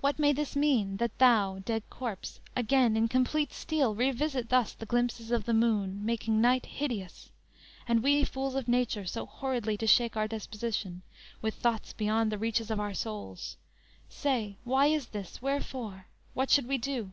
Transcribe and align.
What 0.00 0.18
may 0.18 0.32
this 0.32 0.56
mean, 0.56 0.96
That 0.96 1.18
thou, 1.18 1.58
dead 1.58 1.82
corse, 1.90 2.40
again, 2.56 2.96
in 2.96 3.06
complete 3.06 3.52
steel, 3.52 3.94
Revisit 3.94 4.48
thus 4.48 4.72
the 4.72 4.86
glimpses 4.86 5.30
of 5.30 5.44
the 5.44 5.52
moon, 5.52 6.06
Making 6.06 6.40
night 6.40 6.64
hideous; 6.64 7.28
and 7.86 8.02
we 8.02 8.24
fools 8.24 8.54
of 8.54 8.66
nature 8.66 9.04
So 9.04 9.26
horridly 9.26 9.76
to 9.76 9.86
shake 9.86 10.16
our 10.16 10.26
disposition 10.26 11.02
With 11.42 11.52
thoughts 11.52 11.92
beyond 11.92 12.32
the 12.32 12.38
reaches 12.38 12.70
of 12.70 12.80
our 12.80 12.94
souls? 12.94 13.58
Say, 14.08 14.56
why 14.64 14.86
is 14.86 15.08
this? 15.08 15.42
Wherefore? 15.42 16.06
What 16.32 16.48
should 16.48 16.66
we 16.66 16.78
do?" 16.78 17.12